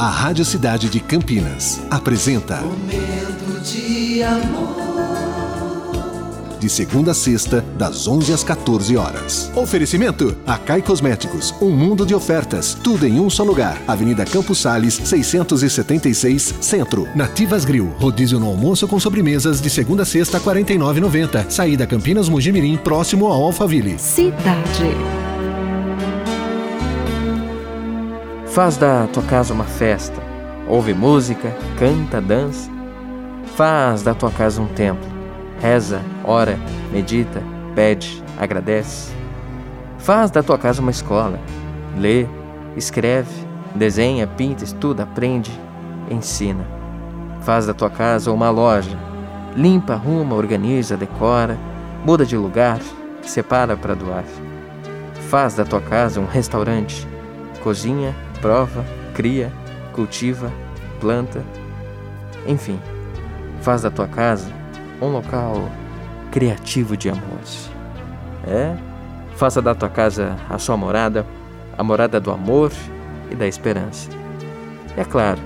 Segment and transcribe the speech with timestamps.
[0.00, 4.80] A Rádio Cidade de Campinas apresenta Momento de amor.
[6.58, 9.52] De segunda a sexta, das 11 às 14 horas.
[9.54, 13.76] Oferecimento: Acai Cosméticos, um mundo de ofertas, tudo em um só lugar.
[13.86, 17.06] Avenida Campos Sales, 676, Centro.
[17.14, 21.50] Nativas Grill, rodízio no almoço com sobremesas de segunda a sexta, R$ 49,90.
[21.50, 23.98] Saída Campinas Mugimirim, próximo ao Alphaville.
[23.98, 25.29] Cidade.
[28.50, 30.20] Faz da tua casa uma festa.
[30.66, 32.68] Ouve música, canta, dança.
[33.54, 35.08] Faz da tua casa um templo.
[35.60, 36.58] Reza, ora,
[36.90, 37.40] medita,
[37.76, 39.12] pede, agradece.
[39.98, 41.38] Faz da tua casa uma escola.
[41.96, 42.26] Lê,
[42.76, 43.30] escreve,
[43.72, 45.52] desenha, pinta, estuda, aprende,
[46.10, 46.66] ensina.
[47.42, 48.98] Faz da tua casa uma loja.
[49.54, 51.56] Limpa, arruma, organiza, decora,
[52.04, 52.80] muda de lugar,
[53.22, 54.24] separa para doar.
[55.28, 57.06] Faz da tua casa um restaurante.
[57.62, 59.52] Cozinha, prova, cria,
[59.92, 60.50] cultiva,
[61.00, 61.42] planta.
[62.46, 62.80] Enfim,
[63.60, 64.50] faz da tua casa
[65.00, 65.68] um local
[66.30, 67.40] criativo de amor.
[68.46, 68.74] É?
[69.36, 71.26] Faça da tua casa a sua morada,
[71.76, 72.72] a morada do amor
[73.30, 74.10] e da esperança.
[74.96, 75.40] E é claro,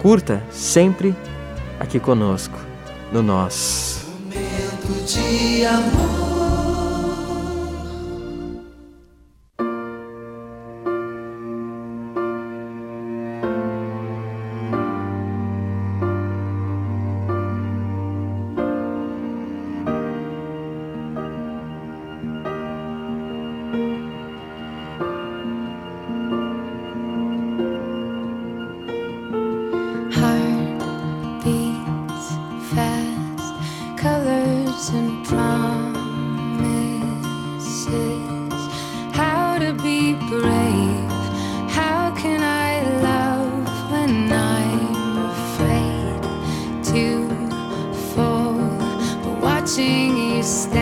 [0.00, 1.14] curta sempre
[1.80, 2.58] aqui conosco,
[3.12, 4.06] no nosso.
[4.06, 6.31] Momento de amor.
[46.92, 47.26] To
[48.14, 48.52] fall?
[49.24, 50.81] But watching you stand